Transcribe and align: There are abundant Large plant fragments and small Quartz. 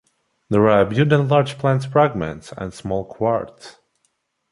There 0.49 0.67
are 0.67 0.81
abundant 0.81 1.27
Large 1.27 1.59
plant 1.59 1.85
fragments 1.85 2.51
and 2.57 2.73
small 2.73 3.05
Quartz. 3.05 3.75